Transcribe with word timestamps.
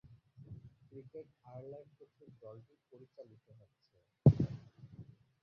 Cricket 0.87 1.27
Ireland 1.45 1.89
কর্তৃক 1.97 2.31
দলটি 2.41 2.73
পরিচালিত 2.89 3.45
হচ্ছে। 3.59 3.97